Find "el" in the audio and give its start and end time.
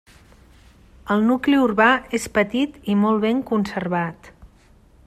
1.15-1.21